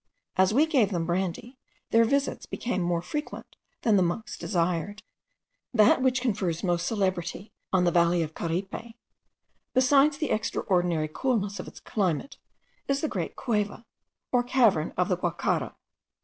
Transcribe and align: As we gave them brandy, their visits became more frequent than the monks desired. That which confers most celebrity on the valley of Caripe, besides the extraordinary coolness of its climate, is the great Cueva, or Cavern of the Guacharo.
As 0.35 0.51
we 0.51 0.65
gave 0.65 0.89
them 0.89 1.05
brandy, 1.05 1.59
their 1.91 2.05
visits 2.05 2.47
became 2.47 2.81
more 2.81 3.03
frequent 3.03 3.55
than 3.83 3.97
the 3.97 4.01
monks 4.01 4.35
desired. 4.35 5.03
That 5.75 6.01
which 6.01 6.21
confers 6.21 6.63
most 6.63 6.87
celebrity 6.87 7.53
on 7.71 7.83
the 7.83 7.91
valley 7.91 8.23
of 8.23 8.33
Caripe, 8.33 8.95
besides 9.75 10.17
the 10.17 10.31
extraordinary 10.31 11.07
coolness 11.07 11.59
of 11.59 11.67
its 11.67 11.79
climate, 11.79 12.39
is 12.87 13.01
the 13.01 13.07
great 13.07 13.35
Cueva, 13.35 13.85
or 14.31 14.41
Cavern 14.43 14.91
of 14.97 15.07
the 15.07 15.17
Guacharo. 15.17 15.75